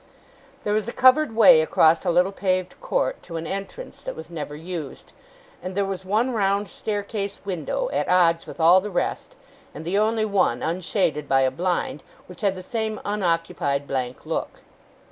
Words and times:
There 0.63 0.73
was 0.73 0.87
a 0.87 0.93
covered 0.93 1.35
way 1.35 1.61
across 1.61 2.03
a 2.03 2.09
little 2.09 2.31
paved 2.31 2.81
court, 2.81 3.21
to 3.21 3.37
an 3.37 3.45
entrance 3.45 4.01
that 4.01 4.15
was 4.15 4.31
never 4.31 4.55
used; 4.55 5.13
and 5.61 5.75
there 5.75 5.85
was 5.85 6.03
one 6.03 6.31
round 6.31 6.67
staircase 6.69 7.39
window, 7.45 7.87
at 7.93 8.09
odds 8.09 8.47
with 8.47 8.59
all 8.59 8.81
the 8.81 8.89
rest, 8.89 9.35
and 9.75 9.85
the 9.85 9.99
only 9.99 10.25
one 10.25 10.63
unshaded 10.63 11.29
by 11.29 11.41
a 11.41 11.51
blind, 11.51 12.01
which 12.25 12.41
had 12.41 12.55
the 12.55 12.63
same 12.63 12.99
unoccupied 13.05 13.85
blank 13.85 14.25
look. 14.25 14.61